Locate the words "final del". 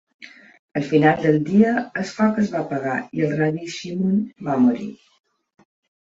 0.91-1.35